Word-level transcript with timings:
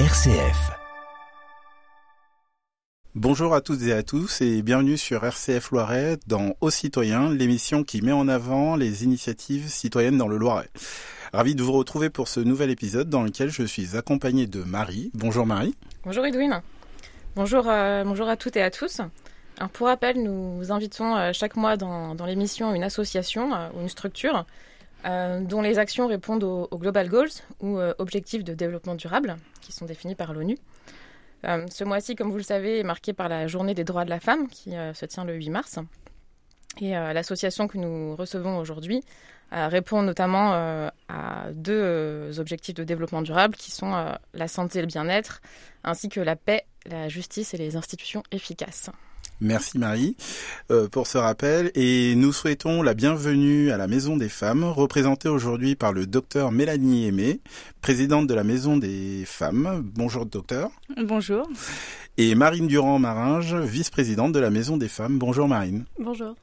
RCF. 0.00 0.72
Bonjour 3.14 3.54
à 3.54 3.60
toutes 3.60 3.82
et 3.82 3.92
à 3.92 4.02
tous 4.02 4.40
et 4.40 4.60
bienvenue 4.62 4.98
sur 4.98 5.24
RCF 5.24 5.70
Loiret 5.70 6.18
dans 6.26 6.54
Aux 6.60 6.70
Citoyens, 6.70 7.30
l'émission 7.30 7.84
qui 7.84 8.02
met 8.02 8.10
en 8.10 8.26
avant 8.26 8.74
les 8.74 9.04
initiatives 9.04 9.68
citoyennes 9.68 10.18
dans 10.18 10.26
le 10.26 10.36
Loiret. 10.36 10.68
Ravi 11.32 11.54
de 11.54 11.62
vous 11.62 11.70
retrouver 11.70 12.10
pour 12.10 12.26
ce 12.26 12.40
nouvel 12.40 12.70
épisode 12.70 13.08
dans 13.08 13.22
lequel 13.22 13.50
je 13.50 13.62
suis 13.62 13.96
accompagné 13.96 14.48
de 14.48 14.64
Marie. 14.64 15.12
Bonjour 15.14 15.46
Marie. 15.46 15.76
Bonjour 16.02 16.26
Edwin. 16.26 16.60
Bonjour, 17.36 17.68
euh, 17.68 18.02
bonjour 18.02 18.28
à 18.28 18.36
toutes 18.36 18.56
et 18.56 18.62
à 18.62 18.72
tous. 18.72 19.00
Alors 19.58 19.70
pour 19.70 19.86
rappel, 19.86 20.20
nous 20.20 20.72
invitons 20.72 21.14
euh, 21.14 21.30
chaque 21.32 21.54
mois 21.54 21.76
dans, 21.76 22.16
dans 22.16 22.26
l'émission 22.26 22.74
une 22.74 22.82
association 22.82 23.54
euh, 23.54 23.68
ou 23.76 23.82
une 23.82 23.88
structure 23.88 24.44
euh, 25.04 25.40
dont 25.40 25.60
les 25.60 25.78
actions 25.78 26.06
répondent 26.06 26.44
aux, 26.44 26.78
Global 26.78 27.08
Goals 27.08 27.28
ou 27.60 27.78
euh, 27.78 27.92
objectifs 27.98 28.42
de 28.42 28.54
développement 28.54 28.94
durable 28.94 29.36
qui 29.60 29.72
sont 29.72 29.84
définis 29.84 30.14
par 30.14 30.32
l'ONU. 30.32 30.56
Euh, 31.44 31.66
ce 31.70 31.84
mois-ci, 31.84 32.16
comme 32.16 32.30
vous 32.30 32.38
le 32.38 32.42
savez, 32.42 32.80
est 32.80 32.84
marqué 32.84 33.12
par 33.12 33.28
la 33.28 33.46
journée 33.46 33.74
des 33.74 33.84
droits 33.84 34.06
de 34.06 34.10
la 34.10 34.20
femme 34.20 34.48
qui 34.48 34.70
se 34.70 35.04
tient 35.04 35.24
le 35.24 35.34
8 35.34 35.50
mars. 35.50 35.78
Et 36.80 36.90
l'association 36.90 37.68
que 37.68 37.78
nous 37.78 38.16
recevons 38.16 38.58
aujourd'hui 38.58 39.04
répond 39.52 40.02
notamment 40.02 40.52
à 41.08 41.52
deux 41.52 42.40
objectifs 42.40 42.74
de 42.74 42.82
développement 42.82 43.22
durable 43.22 43.54
qui 43.54 43.70
sont 43.70 44.16
la 44.32 44.48
santé 44.48 44.78
et 44.80 44.82
le 44.82 44.88
bien-être, 44.88 45.40
ainsi 45.84 46.08
que 46.08 46.20
la 46.20 46.34
paix, 46.34 46.64
la 46.86 47.08
justice 47.08 47.54
et 47.54 47.58
les 47.58 47.76
institutions 47.76 48.24
efficaces. 48.32 48.90
Merci 49.40 49.78
Marie 49.78 50.16
euh, 50.70 50.88
pour 50.88 51.06
ce 51.06 51.18
rappel 51.18 51.70
et 51.74 52.14
nous 52.14 52.32
souhaitons 52.32 52.82
la 52.82 52.94
bienvenue 52.94 53.70
à 53.70 53.76
la 53.76 53.88
Maison 53.88 54.16
des 54.16 54.28
Femmes, 54.28 54.64
représentée 54.64 55.28
aujourd'hui 55.28 55.74
par 55.74 55.92
le 55.92 56.06
docteur 56.06 56.52
Mélanie 56.52 57.06
Aimé, 57.06 57.40
présidente 57.80 58.26
de 58.26 58.34
la 58.34 58.44
Maison 58.44 58.76
des 58.76 59.24
Femmes. 59.26 59.82
Bonjour 59.94 60.24
docteur. 60.24 60.70
Bonjour. 61.02 61.48
Et 62.16 62.34
Marine 62.36 62.68
Durand-Maringe, 62.68 63.56
vice-présidente 63.56 64.32
de 64.32 64.38
la 64.38 64.50
Maison 64.50 64.76
des 64.76 64.88
Femmes. 64.88 65.18
Bonjour 65.18 65.48
Marine. 65.48 65.84
Bonjour. 65.98 66.36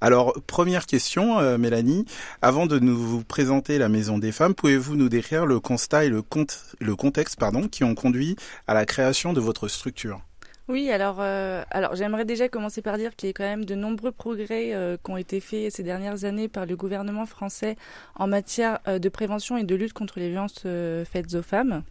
Alors, 0.00 0.34
première 0.46 0.86
question, 0.86 1.38
euh, 1.38 1.56
Mélanie. 1.58 2.04
Avant 2.42 2.66
de 2.66 2.78
nous 2.78 2.96
vous 2.96 3.24
présenter 3.24 3.78
la 3.78 3.88
Maison 3.88 4.18
des 4.18 4.32
Femmes, 4.32 4.54
pouvez-vous 4.54 4.96
nous 4.96 5.08
décrire 5.08 5.46
le 5.46 5.60
constat 5.60 6.04
et 6.04 6.08
le, 6.10 6.22
compte, 6.22 6.76
le 6.78 6.94
contexte 6.94 7.38
pardon, 7.38 7.68
qui 7.68 7.84
ont 7.84 7.94
conduit 7.94 8.36
à 8.66 8.74
la 8.74 8.84
création 8.86 9.32
de 9.32 9.40
votre 9.40 9.66
structure? 9.66 10.20
Oui, 10.66 10.90
alors, 10.90 11.16
euh, 11.20 11.62
alors 11.70 11.94
j'aimerais 11.94 12.24
déjà 12.24 12.48
commencer 12.48 12.80
par 12.80 12.96
dire 12.96 13.14
qu'il 13.16 13.28
y 13.28 13.30
a 13.30 13.32
quand 13.34 13.44
même 13.44 13.66
de 13.66 13.74
nombreux 13.74 14.12
progrès 14.12 14.72
euh, 14.72 14.96
qui 14.96 15.10
ont 15.10 15.18
été 15.18 15.40
faits 15.40 15.70
ces 15.70 15.82
dernières 15.82 16.24
années 16.24 16.48
par 16.48 16.64
le 16.64 16.74
gouvernement 16.74 17.26
français 17.26 17.76
en 18.14 18.26
matière 18.26 18.78
euh, 18.88 18.98
de 18.98 19.10
prévention 19.10 19.58
et 19.58 19.64
de 19.64 19.74
lutte 19.74 19.92
contre 19.92 20.18
les 20.18 20.30
violences 20.30 20.62
faites 20.62 21.34
aux 21.34 21.42
femmes. 21.42 21.82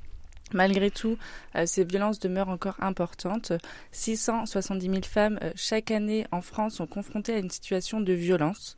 Malgré 0.54 0.92
tout, 0.92 1.18
ces 1.66 1.84
violences 1.84 2.20
demeurent 2.20 2.50
encore 2.50 2.76
importantes. 2.80 3.54
670 3.92 4.86
000 4.88 5.02
femmes 5.04 5.40
chaque 5.56 5.90
année 5.90 6.28
en 6.32 6.42
France 6.42 6.76
sont 6.76 6.86
confrontées 6.86 7.34
à 7.34 7.40
une 7.40 7.50
situation 7.50 8.02
de 8.02 8.14
violence. 8.14 8.78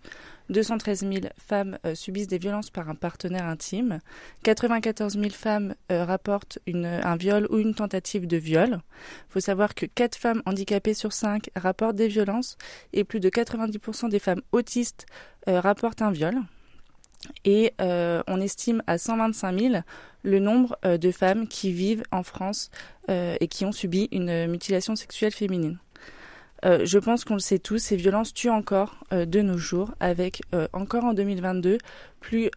213 0.49 0.99
000 0.99 1.13
femmes 1.37 1.77
euh, 1.85 1.95
subissent 1.95 2.27
des 2.27 2.37
violences 2.37 2.69
par 2.69 2.89
un 2.89 2.95
partenaire 2.95 3.45
intime. 3.45 3.99
94 4.43 5.13
000 5.13 5.29
femmes 5.31 5.75
euh, 5.91 6.05
rapportent 6.05 6.59
un 6.67 7.15
viol 7.15 7.47
ou 7.49 7.57
une 7.57 7.73
tentative 7.73 8.27
de 8.27 8.37
viol. 8.37 8.69
Il 8.71 9.29
faut 9.29 9.39
savoir 9.39 9.75
que 9.75 9.85
4 9.85 10.15
femmes 10.15 10.41
handicapées 10.45 10.93
sur 10.93 11.13
5 11.13 11.49
rapportent 11.55 11.95
des 11.95 12.07
violences 12.07 12.57
et 12.93 13.03
plus 13.03 13.19
de 13.19 13.29
90% 13.29 14.09
des 14.09 14.19
femmes 14.19 14.41
autistes 14.51 15.05
euh, 15.47 15.59
rapportent 15.59 16.01
un 16.01 16.11
viol. 16.11 16.35
Et 17.43 17.73
on 17.79 18.39
estime 18.39 18.83
à 18.85 18.99
125 18.99 19.59
000 19.59 19.75
le 20.21 20.39
nombre 20.39 20.77
de 20.83 21.11
femmes 21.11 21.47
qui 21.47 21.71
vivent 21.71 22.03
en 22.11 22.21
France 22.21 22.69
et 23.09 23.47
qui 23.47 23.65
ont 23.65 23.71
subi 23.71 24.07
une 24.11 24.45
mutilation 24.45 24.95
sexuelle 24.95 25.31
féminine. 25.31 25.79
Euh, 26.63 26.85
je 26.85 26.97
pense 26.97 27.25
qu'on 27.25 27.35
le 27.35 27.39
sait 27.39 27.59
tous, 27.59 27.77
ces 27.77 27.95
violences 27.95 28.33
tuent 28.33 28.49
encore 28.49 28.95
euh, 29.13 29.25
de 29.25 29.41
nos 29.41 29.57
jours, 29.57 29.93
avec 29.99 30.41
euh, 30.53 30.67
encore 30.73 31.03
en 31.03 31.13
2022 31.13 31.77
plus, 32.21 32.49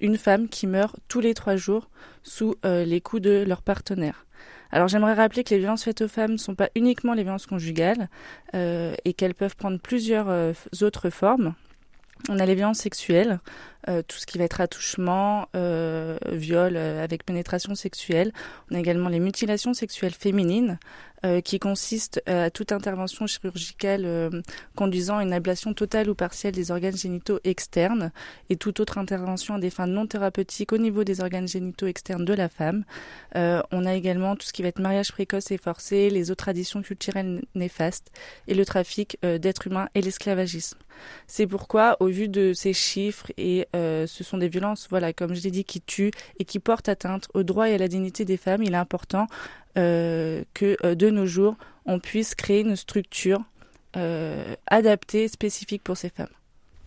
une 0.00 0.16
femme 0.16 0.48
qui 0.48 0.66
meurt 0.66 0.96
tous 1.08 1.20
les 1.20 1.34
trois 1.34 1.56
jours 1.56 1.90
sous 2.22 2.54
les 2.64 3.02
coups 3.02 3.20
de 3.20 3.44
leur 3.46 3.60
partenaire. 3.60 4.24
Alors 4.72 4.88
j'aimerais 4.88 5.12
rappeler 5.12 5.44
que 5.44 5.50
les 5.50 5.58
violences 5.58 5.84
faites 5.84 6.00
aux 6.00 6.08
femmes 6.08 6.32
ne 6.32 6.36
sont 6.38 6.54
pas 6.54 6.70
uniquement 6.74 7.12
les 7.12 7.22
violences 7.22 7.44
conjugales 7.44 8.08
et 8.54 9.12
qu'elles 9.12 9.34
peuvent 9.34 9.56
prendre 9.56 9.78
plusieurs 9.78 10.54
autres 10.80 11.10
formes. 11.10 11.52
On 12.30 12.38
a 12.38 12.46
les 12.46 12.54
violences 12.54 12.78
sexuelles, 12.78 13.40
tout 13.86 14.16
ce 14.16 14.24
qui 14.24 14.38
va 14.38 14.44
être 14.44 14.62
attouchement, 14.62 15.48
viol 16.32 16.78
avec 16.78 17.26
pénétration 17.26 17.74
sexuelle. 17.74 18.32
On 18.70 18.74
a 18.74 18.78
également 18.78 19.10
les 19.10 19.20
mutilations 19.20 19.74
sexuelles 19.74 20.14
féminines, 20.14 20.78
euh, 21.24 21.40
qui 21.40 21.58
consistent 21.58 22.22
euh, 22.28 22.46
à 22.46 22.50
toute 22.50 22.70
intervention 22.72 23.26
chirurgicale 23.26 24.02
euh, 24.04 24.42
conduisant 24.74 25.18
à 25.18 25.22
une 25.22 25.32
ablation 25.32 25.72
totale 25.72 26.10
ou 26.10 26.14
partielle 26.14 26.52
des 26.54 26.70
organes 26.70 26.96
génitaux 26.96 27.38
externes 27.44 28.12
et 28.50 28.56
toute 28.56 28.78
autre 28.80 28.98
intervention 28.98 29.54
à 29.54 29.58
des 29.58 29.70
fins 29.70 29.86
non 29.86 30.06
thérapeutiques 30.06 30.72
au 30.72 30.78
niveau 30.78 31.02
des 31.02 31.20
organes 31.20 31.48
génitaux 31.48 31.86
externes 31.86 32.24
de 32.24 32.34
la 32.34 32.48
femme. 32.48 32.84
Euh, 33.36 33.62
on 33.70 33.86
a 33.86 33.94
également 33.94 34.36
tout 34.36 34.46
ce 34.46 34.52
qui 34.52 34.62
va 34.62 34.68
être 34.68 34.80
mariage 34.80 35.12
précoce 35.12 35.50
et 35.50 35.58
forcé, 35.58 36.10
les 36.10 36.30
autres 36.30 36.44
traditions 36.44 36.82
culturelles 36.82 37.42
néfastes 37.54 38.10
et 38.46 38.54
le 38.54 38.64
trafic 38.66 39.16
d'êtres 39.22 39.68
humains 39.68 39.88
et 39.94 40.02
l'esclavagisme. 40.02 40.78
C'est 41.26 41.46
pourquoi, 41.46 41.96
au 42.00 42.06
vu 42.06 42.28
de 42.28 42.52
ces 42.52 42.72
chiffres, 42.72 43.32
et 43.36 43.66
ce 43.72 44.24
sont 44.24 44.38
des 44.38 44.48
violences, 44.48 44.86
voilà, 44.90 45.12
comme 45.12 45.34
je 45.34 45.42
l'ai 45.42 45.50
dit, 45.50 45.64
qui 45.64 45.80
tuent 45.80 46.12
et 46.38 46.44
qui 46.44 46.58
portent 46.58 46.88
atteinte 46.88 47.28
aux 47.34 47.42
droits 47.42 47.68
et 47.68 47.74
à 47.74 47.78
la 47.78 47.88
dignité 47.88 48.24
des 48.24 48.36
femmes, 48.36 48.62
il 48.62 48.74
est 48.74 48.76
important 48.76 49.26
que 49.74 50.76
euh, 50.84 50.94
de 50.94 51.10
nos 51.10 51.26
jours, 51.26 51.56
on 51.86 51.98
puisse 51.98 52.34
créer 52.34 52.60
une 52.60 52.76
structure 52.76 53.42
euh, 53.96 54.54
adaptée, 54.66 55.28
spécifique 55.28 55.84
pour 55.84 55.96
ces 55.96 56.08
femmes. 56.08 56.26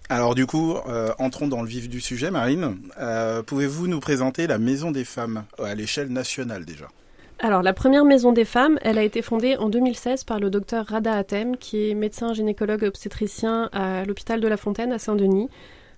Alors 0.09 0.35
du 0.35 0.45
coup, 0.45 0.75
euh, 0.87 1.11
entrons 1.19 1.47
dans 1.47 1.61
le 1.61 1.67
vif 1.67 1.89
du 1.89 2.01
sujet, 2.01 2.31
Marine. 2.31 2.77
Euh, 2.99 3.43
Pouvez-vous 3.43 3.87
nous 3.87 3.99
présenter 3.99 4.47
la 4.47 4.57
Maison 4.57 4.91
des 4.91 5.05
Femmes 5.05 5.45
à 5.57 5.75
l'échelle 5.75 6.09
nationale 6.09 6.65
déjà? 6.65 6.87
Alors, 7.39 7.61
la 7.61 7.73
première 7.73 8.03
maison 8.03 8.31
des 8.31 8.45
femmes, 8.45 8.79
elle 8.81 8.97
a 8.97 9.03
été 9.03 9.21
fondée 9.21 9.57
en 9.57 9.69
2016 9.69 10.23
par 10.23 10.39
le 10.39 10.49
docteur 10.49 10.87
Rada 10.87 11.13
Hatem, 11.13 11.55
qui 11.55 11.87
est 11.89 11.93
médecin 11.93 12.33
gynécologue 12.33 12.83
obstétricien 12.83 13.69
à 13.73 14.05
l'hôpital 14.05 14.41
de 14.41 14.47
la 14.47 14.57
Fontaine 14.57 14.91
à 14.91 14.97
Saint-Denis. 14.97 15.47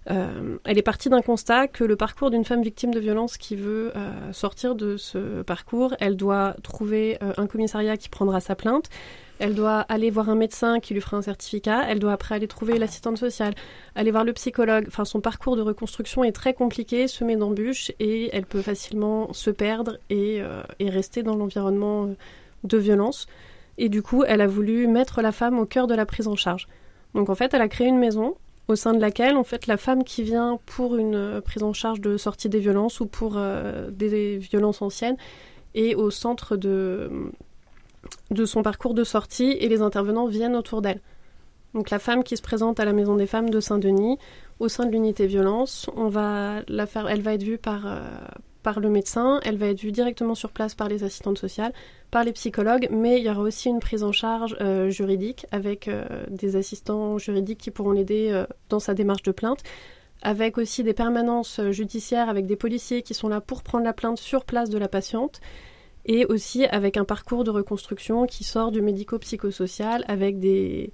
Euh, 0.10 0.58
elle 0.64 0.78
est 0.78 0.84
partie 0.84 1.10
d'un 1.10 1.22
constat 1.22 1.68
que 1.68 1.84
le 1.84 1.96
parcours 1.96 2.32
d'une 2.32 2.44
femme 2.44 2.64
victime 2.64 2.94
de 2.94 3.00
violence 3.00 3.38
qui 3.38 3.56
veut 3.56 3.92
euh, 3.96 4.34
sortir 4.34 4.74
de 4.74 4.98
ce 4.98 5.44
parcours, 5.44 5.94
elle 6.00 6.16
doit 6.16 6.56
trouver 6.64 7.18
euh, 7.22 7.34
un 7.38 7.46
commissariat 7.46 7.96
qui 7.96 8.10
prendra 8.10 8.40
sa 8.40 8.56
plainte, 8.56 8.90
elle 9.38 9.54
doit 9.54 9.82
aller 9.82 10.10
voir 10.10 10.30
un 10.30 10.36
médecin 10.36 10.80
qui 10.80 10.96
lui 10.96 11.02
fera 11.02 11.18
un 11.18 11.22
certificat, 11.22 11.86
elle 11.88 12.00
doit 12.00 12.12
après 12.12 12.36
aller 12.36 12.48
trouver 12.48 12.80
l'assistante 12.80 13.18
sociale, 13.18 13.54
aller 13.96 14.10
voir 14.10 14.24
le 14.24 14.34
psychologue. 14.34 14.86
Enfin, 14.88 15.06
son 15.06 15.22
parcours 15.22 15.56
de 15.56 15.62
reconstruction 15.62 16.24
est 16.24 16.32
très 16.32 16.54
compliqué, 16.54 17.08
semé 17.08 17.36
d'embûches, 17.36 17.92
et 18.00 18.30
elle 18.34 18.46
peut 18.46 18.62
facilement 18.62 19.32
se 19.32 19.52
perdre 19.52 19.98
et, 20.10 20.42
et 20.80 20.90
rester 20.90 21.24
dans 21.24 21.36
l'environnement 21.36 22.10
de 22.66 22.78
violence. 22.78 23.28
Et 23.78 23.88
du 23.88 24.02
coup, 24.02 24.26
elle 24.28 24.42
a 24.42 24.48
voulu 24.48 24.88
mettre 24.88 25.22
la 25.22 25.32
femme 25.32 25.58
au 25.58 25.66
cœur 25.66 25.88
de 25.88 25.96
la 25.96 26.06
prise 26.06 26.28
en 26.28 26.36
charge. 26.36 26.68
Donc 27.14 27.30
en 27.30 27.36
fait, 27.36 27.54
elle 27.54 27.62
a 27.62 27.70
créé 27.70 27.88
une 27.88 27.98
maison 27.98 28.36
au 28.70 28.76
sein 28.76 28.94
de 28.94 29.00
laquelle, 29.00 29.36
en 29.36 29.44
fait, 29.44 29.66
la 29.66 29.78
femme 29.78 30.04
qui 30.04 30.22
vient 30.22 30.60
pour 30.68 30.96
une 30.96 31.16
euh, 31.16 31.42
prise 31.42 31.64
en 31.64 31.74
charge 31.74 32.00
de 32.02 32.18
sortie 32.18 32.50
des 32.50 32.60
violences 32.60 33.00
ou 33.00 33.08
pour 33.08 33.34
euh, 33.36 33.90
des 33.90 34.38
violences 34.38 34.82
anciennes 34.84 35.18
est 35.74 35.96
au 35.96 36.12
centre 36.12 36.56
de, 36.56 37.10
de 38.30 38.46
son 38.46 38.62
parcours 38.62 38.94
de 38.94 39.04
sortie 39.04 39.58
et 39.60 39.68
les 39.68 39.82
intervenants 39.82 40.28
viennent 40.28 40.56
autour 40.56 40.84
d'elle. 40.84 41.02
Donc 41.74 41.90
la 41.90 42.00
femme 42.00 42.24
qui 42.24 42.38
se 42.38 42.42
présente 42.44 42.80
à 42.80 42.86
la 42.86 42.94
Maison 42.94 43.16
des 43.16 43.28
femmes 43.28 43.50
de 43.50 43.60
Saint-Denis, 43.60 44.18
au 44.60 44.68
sein 44.68 44.86
de 44.86 44.92
l'unité 44.92 45.26
violence, 45.26 45.90
on 45.96 46.08
va 46.08 46.62
la 46.68 46.86
faire, 46.86 47.10
elle 47.10 47.22
va 47.22 47.34
être 47.34 47.44
vue 47.44 47.58
par, 47.58 47.88
euh, 47.88 48.00
par 48.64 48.80
le 48.80 48.90
médecin, 48.90 49.40
elle 49.46 49.58
va 49.58 49.68
être 49.68 49.80
vue 49.80 49.92
directement 49.92 50.36
sur 50.36 50.52
place 50.52 50.76
par 50.76 50.90
les 50.90 51.04
assistantes 51.04 51.38
sociales, 51.38 51.74
par 52.12 52.24
les 52.24 52.34
psychologues, 52.34 52.90
mais 52.92 53.20
il 53.20 53.26
y 53.26 53.30
aura 53.30 53.42
aussi 53.42 53.70
une 53.70 53.80
prise 53.80 54.04
en 54.04 54.12
charge 54.12 54.56
euh, 54.60 54.90
juridique 54.90 55.46
avec 55.52 55.88
euh, 55.88 56.26
des 56.30 56.56
assistants 56.56 57.18
juridiques 57.18 57.60
qui 57.60 57.72
pourront 57.72 57.92
l'aider 57.92 58.30
euh, 58.32 58.46
dans 58.70 58.80
sa 58.80 58.94
démarche 58.94 59.24
de 59.24 59.32
plainte, 59.32 59.64
avec 60.22 60.58
aussi 60.58 60.84
des 60.84 60.94
permanences 60.94 61.62
judiciaires 61.72 62.28
avec 62.28 62.46
des 62.46 62.58
policiers 62.58 63.02
qui 63.02 63.14
sont 63.14 63.30
là 63.30 63.40
pour 63.40 63.64
prendre 63.64 63.86
la 63.86 63.94
plainte 63.94 64.18
sur 64.18 64.44
place 64.44 64.70
de 64.70 64.78
la 64.78 64.90
patiente, 64.90 65.40
et 66.06 66.26
aussi 66.26 66.66
avec 66.66 66.98
un 66.98 67.06
parcours 67.06 67.44
de 67.44 67.52
reconstruction 67.52 68.26
qui 68.26 68.44
sort 68.44 68.72
du 68.72 68.82
médico-psychosocial 68.82 70.04
avec 70.08 70.40
des, 70.40 70.92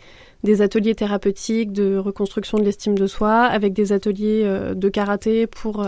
ateliers 0.59 0.93
thérapeutiques 0.93 1.71
de 1.71 1.97
reconstruction 1.97 2.57
de 2.57 2.63
l'estime 2.63 2.97
de 2.97 3.07
soi, 3.07 3.43
avec 3.43 3.73
des 3.73 3.93
ateliers 3.93 4.43
de 4.75 4.89
karaté 4.89 5.47
pour, 5.47 5.85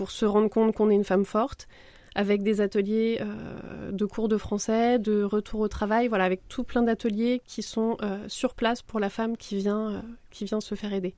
pour 0.00 0.10
se 0.10 0.24
rendre 0.24 0.48
compte 0.48 0.74
qu'on 0.74 0.88
est 0.88 0.94
une 0.94 1.04
femme 1.04 1.26
forte, 1.26 1.68
avec 2.14 2.42
des 2.42 2.62
ateliers 2.62 3.20
euh, 3.20 3.92
de 3.92 4.06
cours 4.06 4.28
de 4.28 4.38
français, 4.38 4.98
de 4.98 5.22
retour 5.22 5.60
au 5.60 5.68
travail, 5.68 6.08
voilà, 6.08 6.24
avec 6.24 6.40
tout 6.48 6.64
plein 6.64 6.80
d'ateliers 6.80 7.42
qui 7.44 7.62
sont 7.62 7.98
euh, 8.00 8.16
sur 8.26 8.54
place 8.54 8.80
pour 8.80 8.98
la 8.98 9.10
femme 9.10 9.36
qui 9.36 9.56
vient, 9.56 9.90
euh, 9.90 10.00
qui 10.30 10.46
vient 10.46 10.62
se 10.62 10.74
faire 10.74 10.94
aider. 10.94 11.14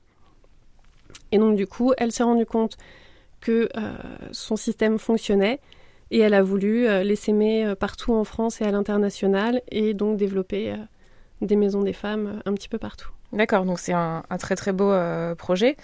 Et 1.31 1.37
donc 1.37 1.55
du 1.55 1.65
coup, 1.65 1.93
elle 1.97 2.11
s'est 2.11 2.23
rendue 2.23 2.45
compte 2.45 2.75
que 3.39 3.69
son 4.31 4.57
système 4.57 4.99
fonctionnait 4.99 5.61
Et 6.11 6.19
elle 6.19 6.33
a 6.33 6.43
voulu 6.43 6.85
les 7.03 7.15
s'aimer 7.15 7.73
partout 7.79 8.13
en 8.13 8.25
France 8.25 8.59
et 8.59 8.65
à 8.65 8.71
l'international 8.71 9.61
et 9.71 9.93
donc 9.93 10.17
développer 10.17 10.75
des 11.39 11.55
maisons 11.55 11.83
des 11.83 11.93
femmes 11.93 12.41
un 12.45 12.53
petit 12.53 12.67
peu 12.67 12.79
partout. 12.79 13.11
D'accord, 13.31 13.63
donc 13.63 13.79
c'est 13.79 13.93
un, 13.93 14.23
très 14.39 14.55
très 14.55 14.73
beau 14.73 14.93
projet 15.37 15.77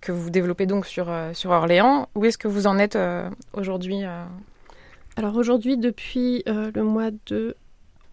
que 0.00 0.12
vous 0.12 0.30
développez 0.30 0.66
donc 0.66 0.86
sur, 0.86 1.12
sur 1.34 1.50
Orléans. 1.50 2.08
Où 2.14 2.24
est-ce 2.24 2.38
que 2.38 2.48
vous 2.48 2.66
en 2.66 2.78
êtes 2.78 2.98
aujourd'hui 3.52 4.02
Alors 5.16 5.36
aujourd'hui, 5.36 5.76
depuis 5.76 6.42
le 6.46 6.82
mois 6.82 7.10
de 7.26 7.56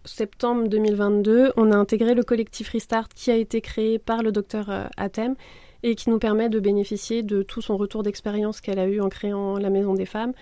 septembre 0.08 0.68
2022, 0.68 1.52
on 1.56 1.70
a 1.70 1.76
intégré 1.76 2.14
le 2.14 2.22
collectif 2.22 2.70
Restart 2.70 3.08
qui 3.08 3.30
a 3.30 3.36
été 3.36 3.60
créé 3.60 3.98
par 3.98 4.22
le 4.22 4.32
docteur 4.32 4.70
euh, 4.70 4.84
Atem 4.96 5.34
et 5.82 5.94
qui 5.94 6.10
nous 6.10 6.18
permet 6.18 6.48
de 6.48 6.58
bénéficier 6.58 7.22
de 7.22 7.42
tout 7.42 7.60
son 7.60 7.76
retour 7.76 8.02
d'expérience 8.02 8.60
qu'elle 8.60 8.78
a 8.78 8.86
eu 8.86 9.00
en 9.00 9.08
créant 9.08 9.58
la 9.58 9.70
Maison 9.70 9.94
des 9.94 10.06
Femmes, 10.06 10.32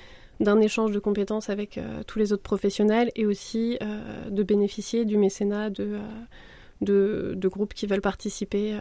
d'un 0.40 0.60
échange 0.60 0.92
de 0.92 0.98
compétences 0.98 1.50
avec 1.50 1.76
euh, 1.76 2.02
tous 2.06 2.18
les 2.18 2.32
autres 2.32 2.42
professionnels 2.42 3.10
et 3.16 3.26
aussi 3.26 3.76
euh, 3.82 4.30
de 4.30 4.42
bénéficier 4.42 5.04
du 5.04 5.18
mécénat 5.18 5.68
de, 5.70 5.98
de, 6.80 7.48
groupes 7.48 7.74
qui 7.74 7.86
veulent 7.86 8.00
participer 8.00 8.78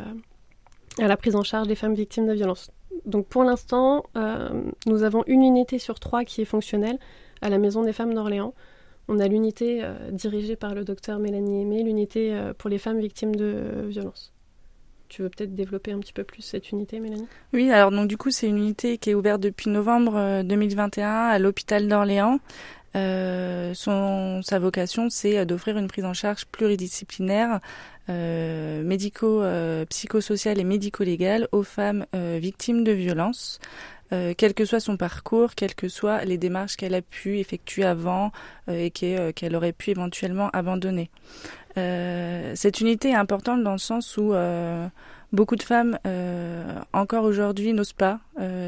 à 1.00 1.08
la 1.08 1.18
prise 1.18 1.36
en 1.36 1.44
charge 1.44 1.68
des 1.68 1.76
femmes 1.76 1.94
victimes 1.94 2.28
de 2.28 2.34
violences. 2.34 2.72
Donc 3.06 3.28
pour 3.28 3.44
l'instant, 3.44 4.06
nous 4.86 5.04
avons 5.04 5.24
une 5.28 5.44
unité 5.44 5.80
sur 5.80 6.00
trois 6.00 6.24
qui 6.24 6.42
est 6.42 6.46
fonctionnelle 6.46 6.98
à 7.42 7.50
la 7.50 7.58
Maison 7.58 7.84
des 7.84 7.94
Femmes 7.94 8.14
d'Orléans. 8.14 8.54
On 9.08 9.20
a 9.20 9.28
l'unité 9.28 9.82
euh, 9.84 10.12
dirigée 10.12 10.56
par 10.56 10.74
le 10.74 10.84
docteur 10.84 11.20
Mélanie 11.20 11.62
Aimé, 11.62 11.84
l'unité 11.84 12.34
euh, 12.34 12.54
pour 12.58 12.70
les 12.70 12.80
femmes 12.80 13.00
victimes 13.00 13.36
de 13.36 13.86
violences. 13.88 14.34
Tu 15.10 15.22
veux 15.22 15.30
peut-être 15.30 15.54
développer 15.54 15.92
un 15.92 16.00
petit 16.00 16.14
peu 16.14 16.24
plus 16.24 16.42
cette 16.42 16.72
unité, 16.72 17.00
Mélanie? 17.00 17.28
Oui, 17.54 17.72
alors 17.72 17.92
donc 17.92 18.08
du 18.08 18.18
coup, 18.18 18.32
c'est 18.32 18.48
une 18.48 18.58
unité 18.58 18.98
qui 18.98 19.12
est 19.12 19.14
ouverte 19.14 19.40
depuis 19.40 19.70
novembre 19.70 20.42
2021 20.44 21.08
euh, 21.08 21.36
à 21.36 21.40
l'hôpital 21.40 21.88
d'Orléans. 21.88 22.40
sa 22.94 24.60
vocation, 24.60 25.12
c'est 25.12 25.46
d'offrir 25.46 25.78
une 25.78 25.88
prise 25.88 26.06
en 26.06 26.14
charge 26.14 26.46
pluridisciplinaire, 26.46 27.60
médico, 28.08 29.44
psychosociale 29.90 30.60
et 30.60 30.64
médico-légale 30.64 31.48
aux 31.52 31.64
femmes 31.64 32.06
victimes 32.14 32.84
de 32.84 32.92
violences. 32.92 33.60
Euh, 34.14 34.34
quel 34.38 34.54
que 34.54 34.66
soit 34.66 34.80
son 34.80 34.98
parcours, 34.98 35.56
quelles 35.56 35.74
que 35.74 35.88
soient 35.88 36.24
les 36.26 36.38
démarches 36.38 36.78
qu'elle 36.78 36.94
a 36.94 37.02
pu 37.02 37.40
effectuer 37.40 37.86
avant 37.86 38.32
euh, 38.70 38.74
et 38.74 38.92
euh, 39.04 39.32
qu'elle 39.32 39.56
aurait 39.56 39.74
pu 39.74 39.90
éventuellement 39.92 40.50
abandonner. 40.54 41.10
cette 41.76 42.80
unité 42.82 43.10
est 43.10 43.16
importante 43.16 43.64
dans 43.64 43.74
le 43.74 43.78
sens 43.80 44.18
où 44.18 44.34
beaucoup 45.36 45.56
de 45.56 45.64
femmes 45.64 46.00
encore 46.94 47.24
aujourd'hui 47.24 47.74
n'osent 47.74 47.94
pas 47.94 48.20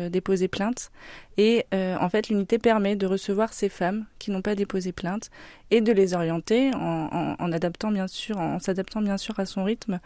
déposer 0.10 0.48
plainte 0.48 0.92
et 1.38 1.66
en 1.72 2.10
fait 2.10 2.30
l'unité 2.30 2.60
permet 2.60 2.96
de 2.96 3.06
recevoir 3.08 3.54
ces 3.54 3.70
femmes 3.70 4.06
qui 4.20 4.32
n'ont 4.32 4.42
pas 4.42 4.56
déposé 4.56 4.92
plainte 4.92 5.30
et 5.72 5.82
de 5.82 5.92
les 5.92 6.14
orienter 6.14 6.72
en, 6.76 7.36
en 7.40 7.52
adaptant 7.52 7.92
bien 7.92 8.08
sûr 8.08 8.38
en 8.38 8.60
s'adaptant 8.60 9.02
bien 9.02 9.18
sûr 9.18 9.40
à 9.40 9.46
son 9.46 9.64
rythme 9.64 10.00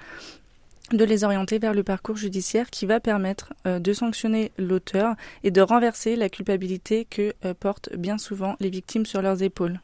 de 0.97 1.05
les 1.05 1.23
orienter 1.23 1.59
vers 1.59 1.73
le 1.73 1.83
parcours 1.83 2.17
judiciaire 2.17 2.69
qui 2.69 2.85
va 2.85 2.99
permettre 2.99 3.53
euh, 3.65 3.79
de 3.79 3.93
sanctionner 3.93 4.51
l'auteur 4.57 5.15
et 5.43 5.51
de 5.51 5.61
renverser 5.61 6.15
la 6.15 6.29
culpabilité 6.29 7.05
que 7.09 7.33
euh, 7.45 7.53
portent 7.53 7.95
bien 7.95 8.17
souvent 8.17 8.55
les 8.59 8.69
victimes 8.69 9.05
sur 9.05 9.21
leurs 9.21 9.41
épaules. 9.43 9.79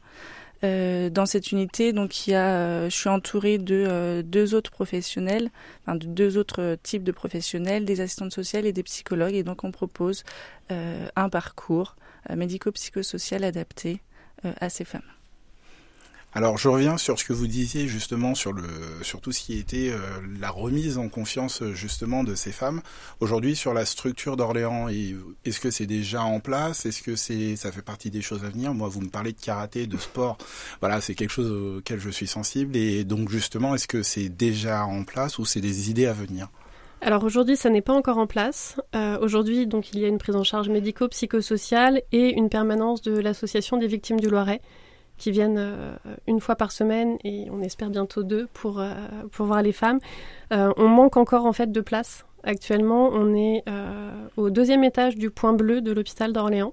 Euh, 0.64 1.08
dans 1.08 1.26
cette 1.26 1.52
unité, 1.52 1.92
donc 1.92 2.26
il 2.26 2.32
y 2.32 2.34
a, 2.34 2.88
je 2.88 2.94
suis 2.94 3.08
entourée 3.08 3.58
de 3.58 4.22
deux 4.24 4.54
autres 4.54 4.70
professionnels, 4.70 5.50
enfin 5.82 5.96
de 5.96 6.06
deux 6.06 6.36
autres 6.36 6.76
types 6.82 7.04
de 7.04 7.12
professionnels, 7.12 7.84
des 7.84 8.00
assistantes 8.00 8.32
sociales 8.32 8.66
et 8.66 8.72
des 8.72 8.82
psychologues, 8.82 9.34
et 9.34 9.44
donc 9.44 9.62
on 9.64 9.70
propose 9.70 10.24
un 10.70 11.28
parcours 11.28 11.94
médico-psychosocial 12.34 13.44
adapté 13.44 14.00
à 14.42 14.68
ces 14.68 14.84
femmes. 14.84 15.17
Alors 16.34 16.58
je 16.58 16.68
reviens 16.68 16.98
sur 16.98 17.18
ce 17.18 17.24
que 17.24 17.32
vous 17.32 17.46
disiez 17.46 17.88
justement 17.88 18.34
sur 18.34 18.52
tout 19.22 19.32
ce 19.32 19.40
qui 19.40 19.58
était 19.58 19.90
euh, 19.90 19.98
la 20.38 20.50
remise 20.50 20.98
en 20.98 21.08
confiance 21.08 21.62
justement 21.72 22.22
de 22.22 22.34
ces 22.34 22.52
femmes. 22.52 22.82
Aujourd'hui 23.20 23.56
sur 23.56 23.72
la 23.72 23.86
structure 23.86 24.36
d'Orléans 24.36 24.88
est-ce 24.88 25.58
que 25.58 25.70
c'est 25.70 25.86
déjà 25.86 26.22
en 26.22 26.38
place? 26.40 26.84
Est-ce 26.84 27.02
que 27.02 27.16
c'est 27.16 27.56
ça 27.56 27.72
fait 27.72 27.82
partie 27.82 28.10
des 28.10 28.20
choses 28.20 28.44
à 28.44 28.50
venir? 28.50 28.74
Moi 28.74 28.88
vous 28.88 29.00
me 29.00 29.08
parlez 29.08 29.32
de 29.32 29.40
karaté 29.40 29.86
de 29.86 29.96
sport. 29.96 30.36
Voilà 30.80 31.00
c'est 31.00 31.14
quelque 31.14 31.32
chose 31.32 31.78
auquel 31.78 31.98
je 31.98 32.10
suis 32.10 32.26
sensible. 32.26 32.76
Et 32.76 33.04
donc 33.04 33.30
justement 33.30 33.74
est-ce 33.74 33.88
que 33.88 34.02
c'est 34.02 34.28
déjà 34.28 34.84
en 34.84 35.04
place 35.04 35.38
ou 35.38 35.46
c'est 35.46 35.62
des 35.62 35.90
idées 35.90 36.06
à 36.06 36.12
venir? 36.12 36.48
Alors 37.00 37.22
aujourd'hui, 37.22 37.56
ça 37.56 37.70
n'est 37.70 37.80
pas 37.80 37.92
encore 37.92 38.18
en 38.18 38.26
place. 38.26 38.80
Euh, 38.96 39.18
aujourd'hui, 39.20 39.68
il 39.92 39.98
y 40.00 40.04
a 40.04 40.08
une 40.08 40.18
prise 40.18 40.34
en 40.34 40.42
charge 40.42 40.68
médico-psychosociale 40.68 42.02
et 42.10 42.30
une 42.32 42.48
permanence 42.48 43.02
de 43.02 43.16
l'association 43.16 43.76
des 43.76 43.86
victimes 43.86 44.18
du 44.18 44.28
Loiret 44.28 44.60
qui 45.18 45.30
viennent 45.30 45.58
euh, 45.58 45.96
une 46.26 46.40
fois 46.40 46.56
par 46.56 46.72
semaine 46.72 47.18
et 47.24 47.48
on 47.50 47.60
espère 47.60 47.90
bientôt 47.90 48.22
deux 48.22 48.48
pour, 48.54 48.80
euh, 48.80 48.94
pour 49.32 49.46
voir 49.46 49.62
les 49.62 49.72
femmes. 49.72 49.98
Euh, 50.52 50.72
on 50.76 50.88
manque 50.88 51.16
encore 51.16 51.44
en 51.44 51.52
fait 51.52 51.70
de 51.70 51.80
place. 51.80 52.24
Actuellement, 52.44 53.10
on 53.12 53.34
est 53.34 53.64
au 54.36 54.48
deuxième 54.48 54.84
étage 54.84 55.16
du 55.16 55.28
point 55.28 55.52
bleu 55.52 55.80
de 55.80 55.90
l'hôpital 55.90 56.32
d'Orléans 56.32 56.72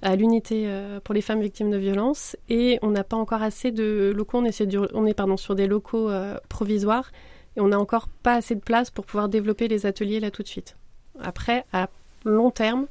à 0.00 0.16
l'unité 0.16 0.66
pour 1.04 1.14
les 1.14 1.20
femmes 1.20 1.42
victimes 1.42 1.70
de 1.70 1.76
violences 1.76 2.34
et 2.48 2.78
on 2.80 2.90
n'a 2.90 3.04
pas 3.04 3.16
encore 3.16 3.42
assez 3.42 3.70
de 3.70 4.12
locaux. 4.16 4.38
On, 4.38 4.46
essaie 4.46 4.66
on 4.94 5.04
est 5.04 5.12
pardon, 5.12 5.36
sur 5.36 5.54
des 5.54 5.66
locaux 5.66 6.10
provisoires 6.48 7.12
et 7.56 7.60
on 7.60 7.68
n'a 7.68 7.78
encore 7.78 8.08
pas 8.08 8.34
assez 8.34 8.54
de 8.54 8.60
place 8.60 8.90
pour 8.90 9.04
pouvoir 9.04 9.28
développer 9.28 9.68
les 9.68 9.84
ateliers 9.84 10.18
là 10.18 10.30
tout 10.30 10.42
de 10.42 10.48
suite. 10.48 10.76
Après, 11.20 11.66
à 11.74 11.88
long 12.24 12.50
terme, 12.50 12.86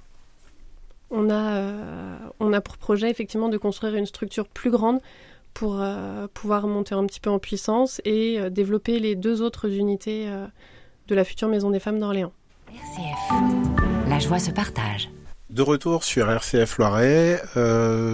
on 1.12 1.30
a, 1.30 1.56
euh, 1.56 2.18
on 2.40 2.54
a 2.54 2.62
pour 2.62 2.78
projet 2.78 3.10
effectivement 3.10 3.50
de 3.50 3.57
construire 3.57 3.96
une 3.96 4.06
structure 4.06 4.48
plus 4.48 4.72
grande 4.72 5.00
pour 5.54 5.78
euh, 5.80 6.28
pouvoir 6.34 6.68
monter 6.68 6.96
un 6.96 7.06
petit 7.06 7.19
peu 7.19 7.30
en 7.30 7.40
puissance 7.40 8.02
et 8.04 8.40
euh, 8.40 8.50
développer 8.50 9.00
les 9.00 9.16
deux 9.16 9.42
autres 9.42 9.69
unités 9.69 10.30
de 11.07 11.16
la 11.16 11.24
future 11.24 11.48
Maison 11.48 11.69
des 11.69 11.80
Femmes 11.80 12.00
d'Orléans. 12.00 12.34
RCF, 12.74 14.10
la 14.10 14.19
joie 14.19 14.40
se 14.40 14.52
partage. 14.52 15.10
De 15.52 15.62
retour 15.62 16.04
sur 16.04 16.30
RCF 16.30 16.80
Loiret, 16.80 17.42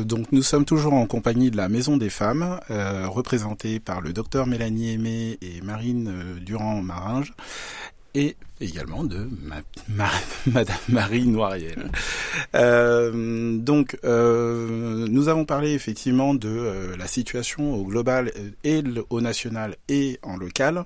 donc 0.03 0.31
nous 0.31 0.43
sommes 0.43 0.65
toujours 0.65 0.93
en 0.93 1.07
compagnie 1.07 1.49
de 1.49 1.57
la 1.57 1.69
Maison 1.69 1.97
des 1.97 2.09
Femmes, 2.09 2.59
représentée 2.69 3.79
par 3.79 4.01
le 4.01 4.11
docteur 4.11 4.45
Mélanie 4.45 4.91
Aimé 4.91 5.39
et 5.41 5.61
Marine 5.61 6.13
Durand-Maringe, 6.41 7.33
et 8.13 8.35
également 8.59 9.03
de 9.03 9.27
Madame 10.45 10.77
Marie 10.89 11.27
Noiriel. 11.27 11.89
Euh, 12.55 13.57
donc, 13.57 13.97
euh, 14.03 15.07
nous 15.09 15.27
avons 15.29 15.45
parlé 15.45 15.73
effectivement 15.73 16.33
de 16.33 16.49
euh, 16.49 16.97
la 16.97 17.07
situation 17.07 17.73
au 17.73 17.83
global 17.83 18.31
et 18.63 18.83
au 19.09 19.21
national 19.21 19.75
et 19.89 20.19
en 20.21 20.37
local. 20.37 20.85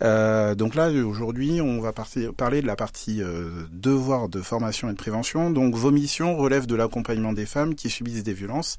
donc 0.00 0.74
là, 0.74 0.90
aujourd'hui, 0.90 1.60
on 1.60 1.80
va 1.80 1.92
parler 1.92 2.62
de 2.62 2.66
la 2.66 2.76
partie 2.76 3.22
devoir 3.70 4.28
de 4.28 4.40
formation 4.40 4.88
et 4.88 4.92
de 4.92 4.96
prévention. 4.96 5.50
Donc, 5.50 5.74
vos 5.74 5.90
missions 5.90 6.36
relèvent 6.36 6.66
de 6.66 6.74
l'accompagnement 6.74 7.32
des 7.32 7.46
femmes 7.46 7.74
qui 7.74 7.90
subissent 7.90 8.24
des 8.24 8.32
violences. 8.32 8.78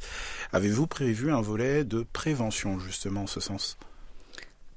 Avez-vous 0.51 0.87
prévu 0.87 1.31
un 1.31 1.41
volet 1.41 1.83
de 1.83 2.05
prévention 2.13 2.79
justement 2.79 3.23
en 3.23 3.27
ce 3.27 3.39
sens? 3.39 3.77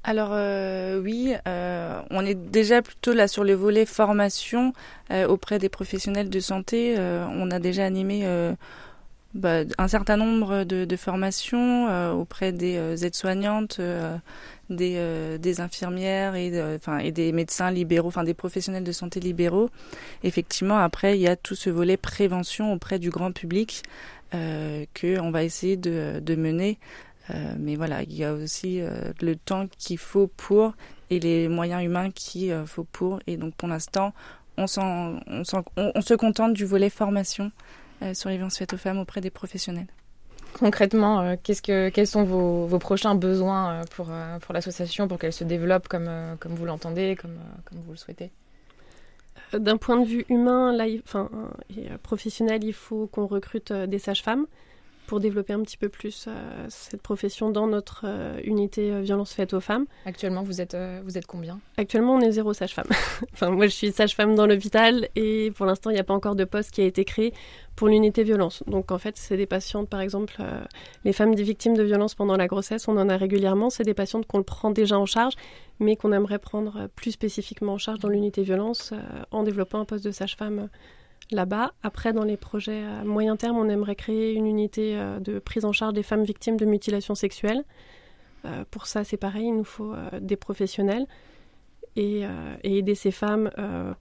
Alors 0.06 0.30
euh, 0.30 1.00
oui, 1.00 1.34
euh, 1.48 2.00
on 2.10 2.24
est 2.24 2.36
déjà 2.36 2.80
plutôt 2.80 3.12
là 3.12 3.26
sur 3.26 3.42
le 3.42 3.54
volet 3.54 3.84
formation 3.84 4.72
euh, 5.10 5.26
auprès 5.26 5.58
des 5.58 5.68
professionnels 5.68 6.30
de 6.30 6.38
santé. 6.38 6.94
on 6.96 7.50
a 7.50 7.58
déjà 7.58 7.84
animé 7.84 8.24
bah, 9.34 9.62
un 9.78 9.88
certain 9.88 10.16
nombre 10.16 10.62
de, 10.62 10.96
formations 10.96 12.12
auprès 12.12 12.52
des 12.52 13.04
aides-soignantes, 13.04 13.80
des, 14.70 15.60
infirmières 15.60 16.36
et, 16.36 17.10
des 17.10 17.32
médecins 17.32 17.72
libéraux, 17.72 18.08
enfin 18.08 18.22
des 18.22 18.34
professionnels 18.34 18.84
de 18.84 18.92
santé 18.92 19.18
libéraux. 19.18 19.70
Effectivement, 20.22 20.78
après, 20.78 21.18
il 21.18 21.22
y 21.22 21.28
a 21.28 21.34
tout 21.34 21.56
ce 21.56 21.68
volet 21.68 21.96
prévention 21.96 22.72
auprès 22.72 23.00
du 23.00 23.10
grand 23.10 23.32
public 23.32 23.82
que 24.30 25.18
on 25.20 25.30
va 25.32 25.42
essayer 25.42 25.76
de, 25.76 26.36
mener 26.36 26.78
mais 27.58 27.76
voilà, 27.76 28.02
il 28.02 28.14
y 28.14 28.24
a 28.24 28.32
aussi 28.32 28.80
euh, 28.80 29.12
le 29.20 29.36
temps 29.36 29.66
qu'il 29.78 29.98
faut 29.98 30.28
pour 30.28 30.74
et 31.10 31.20
les 31.20 31.48
moyens 31.48 31.82
humains 31.84 32.10
qu'il 32.10 32.52
euh, 32.52 32.66
faut 32.66 32.84
pour. 32.84 33.20
Et 33.26 33.36
donc 33.36 33.54
pour 33.54 33.68
l'instant, 33.68 34.12
on, 34.56 34.66
on, 34.78 35.42
on, 35.76 36.00
se 36.00 36.14
contente 36.14 36.54
du 36.54 36.64
volet 36.64 36.90
formation 36.90 37.50
sur 38.12 38.28
les 38.28 38.36
violences 38.36 38.58
faites 38.58 38.74
aux 38.74 38.78
femmes 38.78 38.98
auprès 38.98 39.20
des 39.20 39.30
professionnels. 39.30 39.86
Concrètement, 40.58 41.36
qu'est-ce 41.42 41.60
que, 41.60 41.90
quels 41.90 42.06
sont 42.06 42.24
vos, 42.24 42.66
vos 42.66 42.78
prochains 42.78 43.14
besoins 43.14 43.82
pour, 43.90 44.10
pour 44.40 44.54
l'association, 44.54 45.08
pour 45.08 45.18
qu'elle 45.18 45.32
se 45.32 45.44
développe 45.44 45.88
comme, 45.88 46.10
comme 46.40 46.54
vous 46.54 46.64
l'entendez, 46.64 47.16
comme, 47.20 47.38
comme 47.64 47.78
vous 47.80 47.92
le 47.92 47.96
souhaitez? 47.98 48.30
D'un 49.52 49.76
point 49.76 50.00
de 50.00 50.06
vue 50.06 50.24
humain 50.30 50.72
là, 50.74 50.86
enfin, 51.04 51.30
et 51.76 51.88
professionnel, 52.02 52.64
il 52.64 52.72
faut 52.72 53.06
qu'on 53.06 53.26
recrute 53.26 53.72
des 53.72 53.98
sages-femmes 53.98 54.46
pour 55.06 55.20
développer 55.20 55.52
un 55.52 55.62
petit 55.62 55.76
peu 55.76 55.88
plus 55.88 56.26
euh, 56.28 56.66
cette 56.68 57.00
profession 57.00 57.50
dans 57.50 57.66
notre 57.66 58.02
euh, 58.04 58.40
unité 58.44 58.92
euh, 58.92 59.00
violence 59.00 59.32
faite 59.32 59.54
aux 59.54 59.60
femmes. 59.60 59.86
Actuellement, 60.04 60.42
vous 60.42 60.60
êtes, 60.60 60.76
vous 61.04 61.16
êtes 61.16 61.26
combien? 61.26 61.60
Actuellement, 61.76 62.14
on 62.14 62.20
est 62.20 62.32
zéro 62.32 62.52
sage-femme. 62.52 62.88
enfin, 63.32 63.50
moi, 63.50 63.66
je 63.66 63.72
suis 63.72 63.92
sage-femme 63.92 64.34
dans 64.34 64.46
l'hôpital 64.46 65.08
et 65.14 65.50
pour 65.52 65.66
l'instant, 65.66 65.90
il 65.90 65.94
n'y 65.94 66.00
a 66.00 66.04
pas 66.04 66.14
encore 66.14 66.34
de 66.34 66.44
poste 66.44 66.72
qui 66.72 66.82
a 66.82 66.84
été 66.84 67.04
créé 67.04 67.32
pour 67.76 67.88
l'unité 67.88 68.24
violence. 68.24 68.62
Donc, 68.66 68.90
en 68.90 68.98
fait, 68.98 69.16
c'est 69.16 69.36
des 69.36 69.46
patientes, 69.46 69.88
par 69.88 70.00
exemple, 70.00 70.42
les 71.04 71.12
femmes 71.12 71.34
des 71.34 71.42
victimes 71.42 71.76
de 71.76 71.82
violences 71.82 72.14
pendant 72.14 72.36
la 72.36 72.46
grossesse, 72.46 72.88
on 72.88 72.96
en 72.96 73.08
a 73.08 73.16
régulièrement. 73.16 73.70
C'est 73.70 73.84
des 73.84 73.94
patientes 73.94 74.26
qu'on 74.26 74.42
prend 74.42 74.70
déjà 74.70 74.98
en 74.98 75.06
charge, 75.06 75.34
mais 75.78 75.94
qu'on 75.94 76.12
aimerait 76.12 76.38
prendre 76.38 76.88
plus 76.96 77.12
spécifiquement 77.12 77.74
en 77.74 77.78
charge 77.78 77.98
dans 77.98 78.08
l'unité 78.08 78.42
violence 78.42 78.94
en 79.30 79.42
développant 79.42 79.80
un 79.80 79.84
poste 79.84 80.04
de 80.04 80.10
sage-femme 80.10 80.70
là-bas. 81.30 81.72
Après, 81.82 82.12
dans 82.12 82.24
les 82.24 82.36
projets 82.36 82.82
à 82.84 83.04
moyen 83.04 83.36
terme, 83.36 83.56
on 83.56 83.68
aimerait 83.68 83.96
créer 83.96 84.34
une 84.34 84.46
unité 84.46 84.96
euh, 84.96 85.18
de 85.18 85.38
prise 85.38 85.64
en 85.64 85.72
charge 85.72 85.94
des 85.94 86.02
femmes 86.02 86.24
victimes 86.24 86.56
de 86.56 86.64
mutilations 86.64 87.14
sexuelles. 87.14 87.64
Euh, 88.44 88.64
pour 88.70 88.86
ça, 88.86 89.04
c'est 89.04 89.16
pareil, 89.16 89.46
il 89.46 89.56
nous 89.56 89.64
faut 89.64 89.92
euh, 89.92 90.20
des 90.20 90.36
professionnels 90.36 91.06
et, 91.96 92.24
aider 92.62 92.94
ces 92.94 93.10
femmes. 93.10 93.50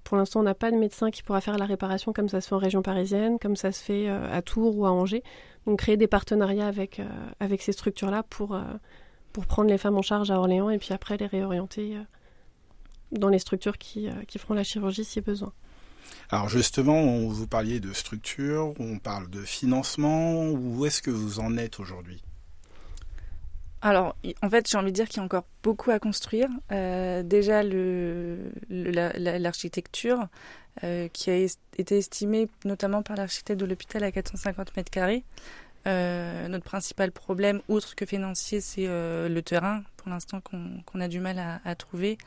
pour 0.04 0.18
l'instant, 0.18 0.42
on 0.42 0.44
n'a 0.44 0.54
pas 0.54 0.70
de 0.70 0.76
médecin 0.76 1.12
qui 1.12 1.24
pourra 1.24 1.40
faire 1.40 1.58
la 1.58 1.66
réparation 1.66 2.12
comme 2.12 2.28
ça 2.28 2.42
se 2.42 2.50
fait 2.50 2.56
en 2.56 2.58
région 2.58 2.82
parisienne, 2.82 3.40
comme 3.40 3.56
ça 3.56 3.72
se 3.72 3.82
fait 3.82 4.10
à 4.10 4.42
Tours 4.42 4.78
ou 4.78 4.86
à 4.86 4.92
Angers. 4.92 5.24
Donc, 5.66 5.80
créer 5.80 5.96
des 5.96 6.08
partenariats 6.08 6.68
avec, 6.68 7.00
avec 7.40 7.62
ces 7.62 7.72
structures-là 7.72 8.24
pour, 8.24 8.60
pour 9.32 9.46
prendre 9.46 9.70
les 9.70 9.78
femmes 9.78 9.96
en 9.96 10.02
charge 10.02 10.30
à 10.30 10.38
Orléans 10.38 10.70
et 10.70 10.78
puis 10.78 10.94
après 10.94 11.16
les 11.16 11.26
réorienter 11.26 11.96
dans 13.14 13.30
les 13.30 13.40
structures 13.40 13.78
qui, 13.78 14.10
qui 14.28 14.40
feront 14.40 14.56
la 14.56 14.66
chirurgie 14.66 15.06
si 15.06 15.22
besoin. 15.22 15.54
Alors 16.30 16.50
justement, 16.50 16.96
on, 16.96 17.30
vous 17.30 17.48
parliez 17.48 17.80
de 17.80 17.94
structure, 17.94 18.74
on 18.80 18.98
parle 19.00 19.30
de 19.30 19.42
financement. 19.42 20.50
Où 20.50 20.86
est-ce 20.86 21.02
que 21.02 21.12
vous 21.12 21.40
en 21.40 21.58
êtes 21.58 21.80
aujourd'hui? 21.80 22.22
Alors, 23.82 24.16
en 24.42 24.50
fait, 24.50 24.68
j'ai 24.68 24.80
envie 24.80 24.92
de 24.92 24.96
dire 24.96 25.08
qu'il 25.08 25.18
y 25.18 25.20
a 25.20 25.24
encore 25.24 25.46
beaucoup 25.62 25.92
à 25.92 26.00
construire. 26.00 26.50
Euh, 26.72 27.22
déjà, 27.22 27.62
l'architecture, 28.72 30.28
euh, 30.84 31.08
qui 31.10 31.30
a 31.30 31.36
été 31.78 31.98
estimée 31.98 32.50
notamment 32.64 33.04
par 33.04 33.16
l'architecte 33.16 33.60
de 33.60 33.66
l'hôpital 33.68 34.04
à 34.04 34.12
450 34.12 34.76
mètres 34.76 34.90
carrés. 34.90 35.24
Euh, 35.86 36.48
notre 36.48 36.64
principal 36.66 37.12
problème, 37.12 37.62
outre 37.70 37.94
que 37.94 38.08
financier, 38.08 38.60
c'est 38.60 38.88
le 38.88 39.42
terrain 39.42 39.84
pour 40.06 40.12
l'instant 40.12 40.40
qu'on 40.40 41.02
a 41.02 41.08
du 41.08 41.20
mal 41.20 41.60
à, 41.66 41.76
trouver 41.76 42.20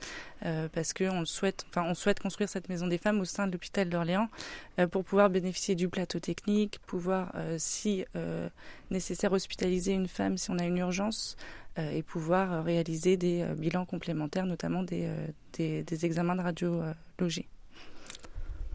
euh, 0.44 0.68
parce 0.72 0.92
qu'on 0.92 1.24
souhaite, 1.24 1.64
enfin, 1.68 1.94
souhaite 1.94 2.18
construire 2.18 2.48
cette 2.48 2.68
maison 2.68 2.88
des 2.88 2.98
femmes 2.98 3.20
au 3.20 3.24
sein 3.24 3.46
de 3.46 3.52
l'hôpital 3.52 3.88
d'Orléans 3.88 4.28
euh, 4.80 4.88
pour 4.88 5.04
pouvoir 5.04 5.30
bénéficier 5.30 5.76
du 5.76 5.88
plateau 5.88 6.18
technique, 6.18 6.80
pouvoir, 6.88 7.30
euh, 7.36 7.54
si 7.56 8.04
nécessaire, 8.90 9.32
hospitaliser 9.32 9.92
une 9.92 10.08
femme 10.08 10.38
si 10.38 10.50
on 10.50 10.58
a 10.58 10.64
une 10.64 10.78
urgence 10.78 11.36
et 11.76 12.02
pouvoir 12.02 12.64
réaliser 12.64 13.16
des 13.16 13.46
bilans 13.56 13.84
complémentaires, 13.84 14.46
notamment 14.46 14.82
des, 14.82 15.08
des, 15.52 16.04
examens 16.04 16.34
de 16.34 16.42
radiologie. 16.42 17.46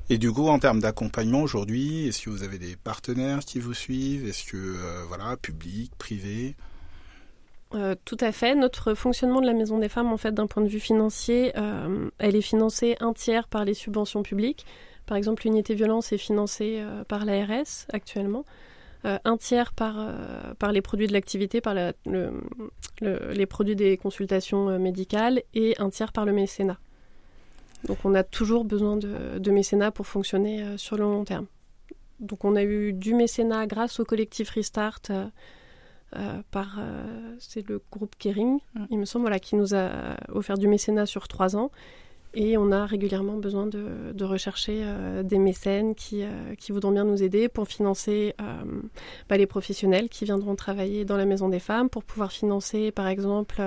Et 0.10 0.18
du 0.18 0.32
coup, 0.32 0.48
en 0.48 0.60
termes 0.60 0.80
d'accompagnement 0.80 1.42
aujourd'hui, 1.42 2.08
est-ce 2.08 2.22
que 2.22 2.30
vous 2.30 2.44
avez 2.44 2.58
des 2.60 2.78
partenaires 2.78 3.40
qui 3.40 3.60
vous 3.60 3.74
suivent? 3.74 4.26
Est-ce 4.26 4.46
que, 4.46 4.78
voilà, 5.10 5.36
public, 5.36 5.92
privé? 5.98 6.56
Euh, 7.76 7.96
tout 8.06 8.18
à 8.20 8.32
fait. 8.32 8.56
Notre 8.56 8.94
fonctionnement 8.94 9.42
de 9.42 9.48
la 9.48 9.54
Maison 9.54 9.78
des 9.78 9.90
Femmes, 9.90 10.12
en 10.12 10.18
fait, 10.18 10.32
d'un 10.32 10.48
point 10.48 10.64
de 10.64 10.68
vue 10.68 10.80
financier, 10.80 11.54
euh, 11.58 12.10
elle 12.20 12.36
est 12.36 12.42
financée 12.42 12.96
un 13.00 13.14
tiers 13.14 13.48
par 13.48 13.66
les 13.66 13.74
subventions 13.74 14.24
publiques. 14.24 14.66
Par 15.06 15.18
exemple, 15.18 15.44
l'unité 15.44 15.74
violence 15.74 16.14
est 16.14 16.18
financée 16.18 16.78
euh, 16.80 17.04
par 17.04 17.26
l'ARS 17.26 17.88
actuellement, 17.92 18.46
un 19.06 19.36
tiers 19.36 19.74
par, 19.74 19.98
les 20.72 20.82
produits 20.82 21.08
de 21.08 21.12
l'activité, 21.12 21.60
par 21.60 21.76
les 21.76 23.46
produits 23.46 23.76
des 23.76 23.98
consultations 23.98 24.80
médicales, 24.80 25.42
et 25.54 25.76
un 25.78 25.90
tiers 25.90 26.14
par 26.14 26.24
le 26.24 26.32
mécénat. 26.32 26.78
Donc 27.84 27.98
on 28.06 28.16
a 28.16 28.24
toujours 28.24 28.64
besoin 28.64 28.96
de, 28.96 29.40
de 29.40 29.52
mécénat 29.52 29.92
pour 29.92 30.08
fonctionner 30.08 30.78
sur 30.78 30.96
le 30.96 31.04
long 31.04 31.26
terme. 31.26 31.48
Donc 32.22 32.46
on 32.46 32.56
a 32.56 32.64
eu 32.64 32.94
du 32.94 33.14
mécénat 33.14 33.68
grâce 33.68 34.00
au 34.00 34.06
collectif 34.06 34.52
Restart 34.52 35.02
par 36.52 36.78
euh, 36.80 37.36
c'est 37.40 37.68
le 37.68 37.82
groupe 37.92 38.16
Kering, 38.18 38.60
mm. 38.76 38.86
il 38.92 39.00
me 39.00 39.06
semble, 39.06 39.24
voilà, 39.24 39.40
qui 39.40 39.56
nous 39.56 39.76
a 39.76 40.16
offert 40.30 40.58
du 40.58 40.68
mécénat 40.68 41.06
sur 41.06 41.28
trois 41.28 41.56
ans. 41.56 41.72
Et 42.36 42.58
on 42.58 42.72
a 42.72 42.88
régulièrement 42.88 43.38
besoin 43.38 43.68
de, 43.68 44.24
rechercher 44.24 44.82
euh, 44.84 45.22
des 45.22 45.38
mécènes 45.38 45.94
qui, 45.94 46.24
qui, 46.58 46.72
voudront 46.72 46.92
bien 46.92 47.04
nous 47.04 47.22
aider 47.22 47.48
pour 47.48 47.68
financer 47.68 48.34
bah, 49.30 49.38
les 49.38 49.46
professionnels 49.46 50.10
qui 50.10 50.26
viendront 50.26 50.56
travailler 50.56 51.06
dans 51.06 51.18
la 51.18 51.26
Maison 51.26 51.48
des 51.48 51.60
Femmes, 51.60 51.90
pour 51.90 52.04
pouvoir 52.04 52.32
financer 52.32 52.92
par 52.92 53.08
exemple 53.08 53.62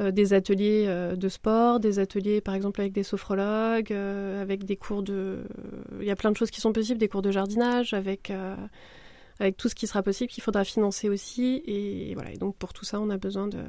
des 0.00 0.32
ateliers 0.32 0.86
de 1.14 1.28
sport, 1.28 1.80
des 1.80 1.98
ateliers 1.98 2.40
par 2.40 2.54
exemple 2.54 2.80
avec 2.80 2.94
des 2.94 3.02
sophrologues, 3.02 3.92
avec 3.92 4.64
des 4.64 4.76
cours 4.76 5.02
de... 5.02 5.40
Il 6.00 6.06
y 6.06 6.10
a 6.10 6.16
plein 6.16 6.32
de 6.32 6.36
choses 6.38 6.50
qui 6.50 6.62
sont 6.62 6.72
possibles, 6.72 6.98
des 6.98 7.08
cours 7.08 7.20
de 7.20 7.30
jardinage, 7.30 7.92
avec 7.92 8.32
avec 9.42 9.56
tout 9.56 9.68
ce 9.68 9.74
qui 9.74 9.86
sera 9.86 10.02
possible 10.02 10.30
qu'il 10.30 10.42
faudra 10.42 10.64
financer 10.64 11.08
aussi. 11.08 11.62
Et 11.66 12.14
voilà. 12.14 12.30
Et 12.32 12.36
donc 12.36 12.56
pour 12.56 12.72
tout 12.72 12.84
ça, 12.84 13.00
on 13.00 13.10
a 13.10 13.18
besoin 13.18 13.48
de 13.48 13.64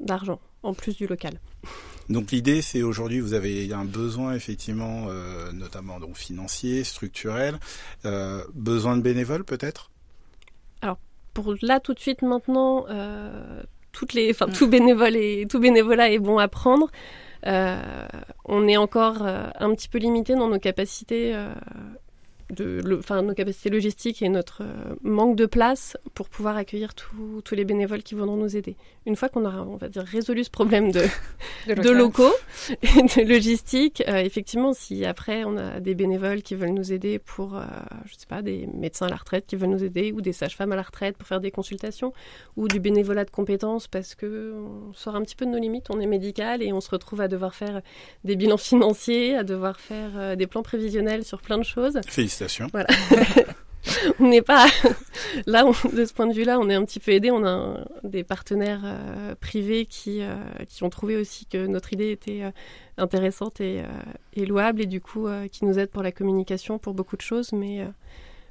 d'argent 0.00 0.40
en 0.62 0.74
plus 0.74 0.96
du 0.96 1.06
local. 1.06 1.38
Donc 2.10 2.32
l'idée, 2.32 2.60
c'est 2.60 2.82
aujourd'hui, 2.82 3.20
vous 3.20 3.32
avez 3.32 3.72
un 3.72 3.86
besoin 3.86 4.34
effectivement, 4.34 5.06
euh, 5.08 5.52
notamment 5.52 5.98
donc 6.00 6.18
financier, 6.18 6.84
structurel, 6.84 7.58
euh, 8.04 8.44
besoin 8.52 8.98
de 8.98 9.00
bénévoles 9.00 9.42
peut-être? 9.42 9.90
Alors 10.82 10.98
pour 11.32 11.54
là 11.62 11.80
tout 11.80 11.94
de 11.94 11.98
suite 11.98 12.20
maintenant, 12.20 12.84
euh, 12.90 13.62
toutes 13.92 14.12
les, 14.12 14.30
enfin 14.30 14.48
tout 14.48 14.68
bénévole 14.68 15.16
et 15.16 15.46
tout 15.48 15.60
bénévolat 15.60 16.10
est 16.10 16.18
bon 16.18 16.36
à 16.36 16.46
prendre. 16.46 16.90
on 17.46 18.68
est 18.68 18.76
encore 18.76 19.22
un 19.22 19.74
petit 19.74 19.88
peu 19.88 19.96
limité 19.96 20.34
dans 20.34 20.50
nos 20.50 20.58
capacités 20.58 21.34
de 22.54 22.80
enfin, 22.98 23.22
nos 23.22 23.34
capacités 23.34 23.70
logistiques 23.70 24.22
et 24.22 24.28
notre 24.28 24.62
euh, 24.62 24.94
manque 25.02 25.36
de 25.36 25.46
place 25.46 25.96
pour 26.14 26.28
pouvoir 26.28 26.56
accueillir 26.56 26.94
tous 26.94 27.54
les 27.54 27.64
bénévoles 27.64 28.02
qui 28.02 28.14
viendront 28.14 28.36
nous 28.36 28.56
aider. 28.56 28.76
Une 29.06 29.16
fois 29.16 29.28
qu'on 29.28 29.44
aura, 29.44 29.62
on 29.62 29.76
va 29.76 29.88
dire, 29.88 30.02
résolu 30.02 30.44
ce 30.44 30.50
problème 30.50 30.90
de, 30.90 31.02
de, 31.66 31.90
locaux 31.90 32.32
et 32.70 33.02
de 33.02 33.28
logistique, 33.28 34.02
euh, 34.08 34.16
effectivement, 34.18 34.72
si 34.72 35.04
après 35.04 35.44
on 35.44 35.56
a 35.56 35.80
des 35.80 35.94
bénévoles 35.94 36.42
qui 36.42 36.54
veulent 36.54 36.74
nous 36.74 36.92
aider 36.92 37.18
pour, 37.18 37.56
euh, 37.56 37.64
je 38.06 38.14
sais 38.14 38.26
pas, 38.26 38.42
des 38.42 38.66
médecins 38.72 39.06
à 39.06 39.10
la 39.10 39.16
retraite 39.16 39.46
qui 39.46 39.56
veulent 39.56 39.70
nous 39.70 39.84
aider 39.84 40.12
ou 40.12 40.20
des 40.20 40.32
sages-femmes 40.32 40.72
à 40.72 40.76
la 40.76 40.82
retraite 40.82 41.16
pour 41.16 41.28
faire 41.28 41.40
des 41.40 41.50
consultations 41.50 42.12
ou 42.56 42.68
du 42.68 42.80
bénévolat 42.80 43.24
de 43.24 43.30
compétences 43.30 43.88
parce 43.88 44.14
que 44.14 44.54
on 44.54 44.92
sort 44.94 45.16
un 45.16 45.22
petit 45.22 45.36
peu 45.36 45.44
de 45.44 45.50
nos 45.50 45.58
limites, 45.58 45.86
on 45.90 46.00
est 46.00 46.06
médical 46.06 46.62
et 46.62 46.72
on 46.72 46.80
se 46.80 46.90
retrouve 46.90 47.20
à 47.20 47.28
devoir 47.28 47.54
faire 47.54 47.82
des 48.24 48.36
bilans 48.36 48.56
financiers, 48.58 49.36
à 49.36 49.42
devoir 49.44 49.80
faire 49.80 50.36
des 50.36 50.46
plans 50.46 50.62
prévisionnels 50.62 51.24
sur 51.24 51.40
plein 51.40 51.58
de 51.58 51.64
choses. 51.64 51.98
Voilà. 52.72 52.88
on 54.18 54.28
n'est 54.28 54.42
pas 54.42 54.66
là 55.46 55.64
de 55.64 56.04
ce 56.04 56.12
point 56.12 56.26
de 56.26 56.32
vue-là, 56.32 56.58
on 56.58 56.68
est 56.68 56.74
un 56.74 56.84
petit 56.84 57.00
peu 57.00 57.12
aidé. 57.12 57.30
On 57.30 57.44
a 57.44 57.84
des 58.02 58.24
partenaires 58.24 58.82
euh, 58.84 59.34
privés 59.34 59.86
qui 59.86 60.22
euh, 60.22 60.36
qui 60.68 60.82
ont 60.84 60.90
trouvé 60.90 61.16
aussi 61.16 61.46
que 61.46 61.66
notre 61.66 61.92
idée 61.92 62.10
était 62.10 62.42
euh, 62.42 62.50
intéressante 62.96 63.60
et, 63.60 63.82
louable 64.36 64.82
et 64.82 64.86
du 64.86 65.00
coup 65.00 65.26
qui 65.50 65.64
nous 65.64 65.78
aident 65.78 65.90
pour 65.90 66.02
la 66.02 66.12
communication, 66.12 66.78
pour 66.78 66.94
beaucoup 66.94 67.16
de 67.16 67.22
choses. 67.22 67.52
Mais 67.52 67.86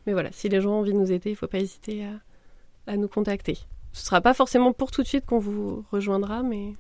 mais 0.06 0.14
voilà, 0.14 0.30
si 0.32 0.50
les 0.50 0.62
gens 0.62 0.72
ont 0.72 0.80
envie 0.80 0.94
de 0.94 0.98
nous 0.98 1.12
aider, 1.12 1.30
il 1.30 1.34
ne 1.34 1.38
faut 1.38 1.48
pas 1.48 1.60
hésiter 1.60 2.06
à, 2.06 2.92
à 2.92 2.98
nous 2.98 3.08
contacter. 3.08 3.58
Ce 3.94 4.06
sera 4.06 4.22
pas 4.22 4.34
forcément 4.34 4.74
pour 4.74 4.92
tout 4.92 5.02
de 5.02 5.08
suite 5.08 5.26
qu'on 5.26 5.40
vous 5.40 5.86
rejoindra, 5.92 6.44
mais 6.44 6.74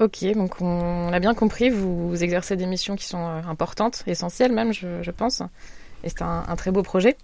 Ok, 0.00 0.24
donc 0.34 0.60
on, 0.60 1.12
a 1.12 1.18
bien 1.18 1.34
compris, 1.34 1.70
vous, 1.70 2.22
exercez 2.22 2.56
des 2.56 2.66
missions 2.66 2.94
qui 2.94 3.04
sont 3.04 3.18
importantes, 3.18 4.04
essentielles 4.06 4.52
même, 4.52 4.72
je, 4.72 5.02
je 5.02 5.10
pense 5.10 5.42
et 6.04 6.08
c'est 6.08 6.22
un, 6.22 6.56
très 6.56 6.70
beau 6.70 6.82
projet. 6.82 7.16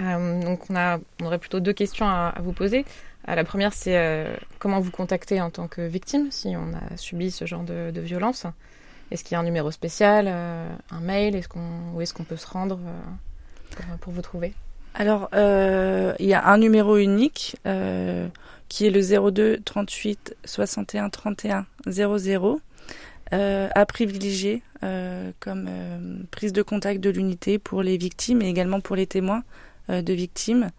Euh, 0.00 0.42
donc 0.42 0.70
on, 0.70 0.76
a, 0.76 0.98
on 1.20 1.26
aurait 1.26 1.38
plutôt 1.38 1.60
deux 1.60 1.72
questions 1.72 2.06
à, 2.06 2.34
vous 2.40 2.52
poser. 2.52 2.84
Euh, 3.28 3.34
la 3.34 3.44
première, 3.44 3.72
c'est 3.72 3.96
euh, 3.96 4.34
comment 4.58 4.80
vous 4.80 4.90
contacter 4.90 5.40
en 5.40 5.50
tant 5.50 5.68
que 5.68 5.82
victime 5.82 6.28
si 6.30 6.54
on 6.56 6.72
a 6.74 6.96
subi 6.96 7.30
ce 7.30 7.46
genre 7.46 7.62
de, 7.62 7.92
violence? 8.00 8.46
Est-ce 9.10 9.24
qu'il 9.24 9.34
y 9.34 9.36
a 9.36 9.40
un 9.40 9.44
numéro 9.44 9.70
spécial, 9.70 10.26
un 10.26 11.00
mail? 11.00 11.38
Où 11.94 12.00
est-ce 12.00 12.14
qu'on 12.14 12.24
peut 12.24 12.38
se 12.38 12.46
rendre 12.46 12.78
pour, 14.00 14.12
vous 14.12 14.22
trouver? 14.22 14.54
Alors, 14.94 15.28
il 15.34 16.26
y 16.26 16.32
a 16.32 16.46
un 16.46 16.56
numéro 16.56 16.96
unique 16.96 17.56
qui 18.70 18.86
est 18.86 18.90
le 18.90 19.30
02 19.30 19.60
38 19.62 20.34
61 20.46 21.10
31 21.10 21.66
00 21.86 22.60
à 23.32 23.86
privilégier 23.86 24.62
euh, 24.84 25.30
comme 25.38 25.66
euh, 25.68 26.24
prise 26.32 26.52
de 26.52 26.60
contact 26.62 27.00
de 27.00 27.08
l'unité 27.08 27.60
pour 27.60 27.84
les 27.84 27.96
victimes 27.96 28.42
et 28.42 28.48
également 28.48 28.80
pour 28.80 28.96
les 28.96 29.06
témoins 29.06 29.44
euh, 29.90 30.02
de 30.02 30.12
victimes. 30.12 30.70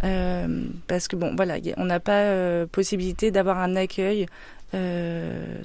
parce 0.00 1.08
que 1.08 1.16
bon, 1.16 1.34
voilà, 1.34 1.56
on 1.78 1.86
n'a 1.86 2.00
pas 2.00 2.66
possibilité 2.66 3.30
d'avoir 3.30 3.58
un 3.58 3.76
accueil 3.76 4.26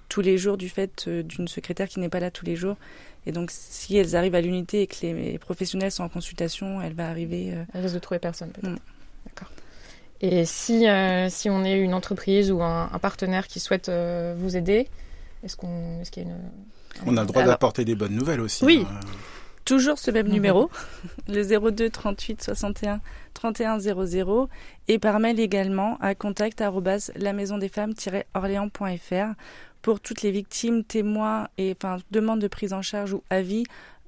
tous 0.07 0.21
les 0.21 0.37
jours 0.37 0.55
du 0.55 0.69
fait 0.69 1.09
d'une 1.09 1.49
secrétaire 1.49 1.89
qui 1.89 1.99
n'est 1.99 2.09
pas 2.09 2.21
là 2.21 2.31
tous 2.31 2.45
les 2.45 2.55
jours. 2.55 2.77
Et 3.25 3.33
donc, 3.33 3.51
si 3.51 3.97
elles 3.97 4.15
arrivent 4.15 4.35
à 4.35 4.41
l'unité 4.41 4.83
et 4.83 4.87
que 4.87 4.95
les 5.01 5.37
professionnels 5.37 5.91
sont 5.91 6.03
en 6.03 6.09
consultation, 6.09 6.81
elle 6.81 6.93
va 6.93 7.09
arriver. 7.09 7.53
Elle 7.73 7.81
risque 7.81 7.95
de 7.95 7.99
trouver 7.99 8.19
personne, 8.19 8.51
peut-être. 8.51 8.71
Mm. 8.71 8.79
D'accord. 9.27 9.51
Et 10.21 10.45
si, 10.45 10.85
si 11.29 11.49
on 11.49 11.63
est 11.65 11.77
une 11.77 11.93
entreprise 11.93 12.51
ou 12.51 12.63
un, 12.63 12.87
partenaire 13.01 13.47
qui 13.47 13.59
souhaite 13.59 13.91
vous 14.37 14.55
aider, 14.55 14.87
est-ce 15.43 15.55
qu'on, 15.55 16.01
est-ce 16.01 16.11
qu'il 16.11 16.23
y 16.23 16.25
a 16.25 16.29
une 16.29 16.37
on 17.05 17.17
a 17.17 17.21
le 17.21 17.27
droit 17.27 17.43
d'apporter 17.43 17.85
des 17.85 17.95
bonnes 17.95 18.15
nouvelles 18.15 18.41
aussi. 18.41 18.65
Oui. 18.65 18.85
Hein. 18.89 18.99
Toujours 19.63 19.99
ce 19.99 20.09
même 20.09 20.27
numéro, 20.27 20.69
le 21.27 21.71
02 21.71 21.89
38 21.89 22.43
61 22.43 22.99
31 23.33 23.79
00 23.79 24.49
et 24.87 24.99
par 24.99 25.19
mail 25.19 25.39
également 25.39 25.97
à 26.01 26.15
contact 26.15 26.63
la 27.15 27.33
maison 27.33 27.57
des 27.57 27.69
femmes-orléans.fr 27.69 29.35
pour 29.83 29.99
toutes 29.99 30.23
les 30.23 30.31
victimes, 30.31 30.83
témoins 30.83 31.47
et 31.57 31.75
enfin 31.75 31.97
demandes 32.09 32.39
de 32.39 32.47
prise 32.47 32.73
en 32.73 32.81
charge 32.81 33.13
ou 33.13 33.23
avis. 33.29 33.63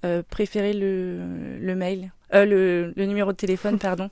Euh, 0.05 0.21
préférez 0.29 0.73
le, 0.73 1.57
le 1.61 1.75
mail, 1.75 2.11
euh, 2.33 2.43
le, 2.45 2.93
le, 2.97 3.05
numéro 3.05 3.31
de 3.31 3.37
téléphone, 3.37 3.79
pardon, 3.79 4.09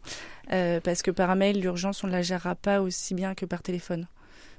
euh, 0.54 0.80
parce 0.80 1.02
que 1.02 1.12
par 1.12 1.36
mail, 1.36 1.60
l'urgence, 1.60 2.06
on 2.06 2.08
ne 2.08 2.14
la 2.14 2.22
gérera 2.22 2.56
pas 2.56 2.82
aussi 2.82 3.14
bien 3.14 3.36
que 3.36 3.46
par 3.46 3.62
téléphone. 3.62 4.08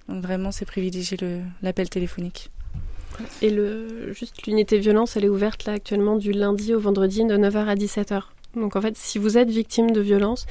Donc 0.08 0.22
vraiment, 0.22 0.52
c'est 0.52 0.64
privilégier 0.64 1.16
l'appel 1.62 1.88
téléphonique. 1.88 2.50
Et 3.40 3.50
le, 3.50 4.12
juste 4.12 4.46
l'unité 4.46 4.78
violence, 4.78 5.16
elle 5.16 5.24
est 5.24 5.28
ouverte 5.28 5.64
là 5.64 5.74
actuellement 5.74 6.16
du 6.16 6.32
lundi 6.32 6.74
au 6.74 6.80
vendredi 6.80 7.24
de 7.24 7.36
9h 7.36 7.66
à 7.66 7.74
17h. 7.74 8.22
Donc 8.56 8.76
en 8.76 8.80
fait, 8.80 8.96
si 8.96 9.18
vous 9.18 9.38
êtes 9.38 9.50
victime 9.50 9.90
de 9.90 10.00
violence 10.00 10.46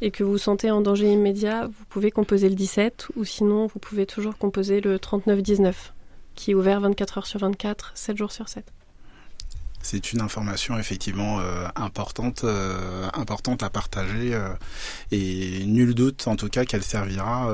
et 0.00 0.10
que 0.10 0.24
vous 0.24 0.38
sentez 0.38 0.70
en 0.70 0.80
danger 0.80 1.10
immédiat, 1.12 1.66
vous 1.66 1.84
pouvez 1.88 2.10
composer 2.10 2.48
le 2.48 2.54
17 2.54 3.08
ou 3.16 3.24
sinon 3.24 3.66
vous 3.66 3.78
pouvez 3.78 4.06
toujours 4.06 4.36
composer 4.36 4.80
le 4.80 4.98
3919 4.98 5.92
qui 6.34 6.50
est 6.50 6.54
ouvert 6.54 6.80
24 6.80 7.18
heures 7.18 7.26
sur 7.26 7.40
24, 7.40 7.92
7 7.94 8.16
jours 8.16 8.32
sur 8.32 8.48
7 8.48 8.75
c'est 9.86 10.12
une 10.12 10.20
information 10.20 10.76
effectivement 10.78 11.38
euh, 11.38 11.68
importante, 11.76 12.42
euh, 12.42 13.06
importante 13.14 13.62
à 13.62 13.70
partager 13.70 14.34
euh, 14.34 14.48
et 15.12 15.64
nul 15.64 15.94
doute 15.94 16.26
en 16.26 16.34
tout 16.34 16.48
cas 16.48 16.64
qu'elle 16.64 16.82
servira 16.82 17.48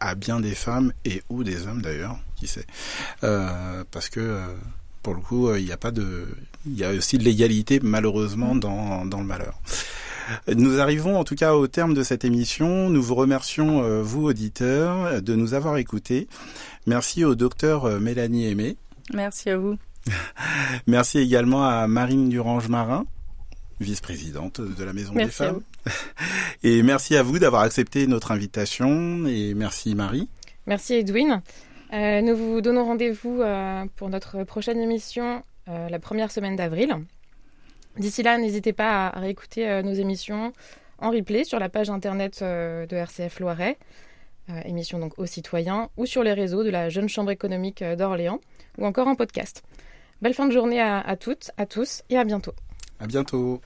à 0.00 0.14
bien 0.16 0.40
des 0.40 0.54
femmes 0.54 0.92
et 1.04 1.22
ou 1.28 1.44
des 1.44 1.66
hommes 1.68 1.80
d'ailleurs, 1.80 2.18
qui 2.34 2.48
sait, 2.48 2.66
parce 3.20 4.08
que 4.08 4.40
pour 5.02 5.14
le 5.14 5.20
coup 5.20 5.54
il 5.54 5.64
n'y 5.64 5.72
a 5.72 5.76
pas 5.76 5.92
de, 5.92 6.26
il 6.66 6.76
y 6.76 6.84
a 6.84 6.90
aussi 6.90 7.18
de 7.18 7.22
l'égalité 7.22 7.78
malheureusement 7.80 8.56
dans, 8.56 9.06
dans 9.06 9.20
le 9.20 9.26
malheur. 9.26 9.54
Nous 10.48 10.80
arrivons 10.80 11.18
en 11.18 11.24
tout 11.24 11.36
cas 11.36 11.54
au 11.54 11.66
terme 11.68 11.94
de 11.94 12.02
cette 12.02 12.24
émission. 12.24 12.88
Nous 12.88 13.02
vous 13.02 13.14
remercions, 13.14 14.02
vous 14.02 14.24
auditeurs, 14.24 15.22
de 15.22 15.34
nous 15.34 15.54
avoir 15.54 15.76
écoutés. 15.76 16.28
Merci 16.86 17.24
au 17.24 17.34
docteur 17.34 18.00
Mélanie 18.00 18.46
Aimé. 18.46 18.76
Merci 19.12 19.50
à 19.50 19.58
vous. 19.58 19.76
Merci 20.86 21.18
également 21.18 21.66
à 21.66 21.86
Marine 21.86 22.28
Durange-Marin, 22.28 23.06
vice-présidente 23.80 24.60
de 24.60 24.84
la 24.84 24.92
Maison 24.92 25.14
des 25.14 25.28
Femmes. 25.28 25.62
Et 26.62 26.82
merci 26.82 27.16
à 27.16 27.22
vous 27.22 27.38
d'avoir 27.38 27.62
accepté 27.62 28.06
notre 28.06 28.32
invitation. 28.32 29.26
Et 29.26 29.54
merci 29.54 29.94
Marie. 29.94 30.28
Merci 30.66 30.94
Edwin. 30.94 31.42
Euh, 31.92 32.22
nous 32.22 32.36
vous 32.36 32.60
donnons 32.60 32.84
rendez-vous 32.84 33.40
euh, 33.40 33.84
pour 33.96 34.08
notre 34.08 34.44
prochaine 34.44 34.80
émission 34.80 35.42
euh, 35.68 35.88
la 35.88 35.98
première 35.98 36.30
semaine 36.30 36.56
d'avril. 36.56 36.96
D'ici 37.98 38.22
là, 38.22 38.38
n'hésitez 38.38 38.72
pas 38.72 39.08
à, 39.08 39.20
réécouter 39.20 39.82
nos 39.84 39.92
émissions 39.92 40.52
en 40.98 41.10
replay 41.10 41.44
sur 41.44 41.60
la 41.60 41.68
page 41.68 41.90
internet 41.90 42.42
de 42.42 42.96
RCF 42.96 43.38
Loiret, 43.38 43.78
émission 44.64 44.98
donc 44.98 45.16
aux 45.16 45.26
citoyens, 45.26 45.90
ou 45.96 46.04
sur 46.04 46.24
les 46.24 46.32
réseaux 46.32 46.64
de 46.64 46.70
la 46.70 46.88
Jeune 46.88 47.08
Chambre 47.08 47.30
économique 47.30 47.84
d'Orléans, 47.84 48.40
ou 48.78 48.86
encore 48.86 49.06
en 49.06 49.14
podcast. 49.14 49.62
Belle 50.22 50.34
fin 50.34 50.46
de 50.46 50.52
journée 50.52 50.80
à, 50.80 51.16
toutes, 51.16 51.50
à 51.56 51.66
tous 51.66 52.02
et 52.10 52.16
à 52.16 52.24
bientôt. 52.24 52.54
À 53.00 53.06
bientôt. 53.06 53.60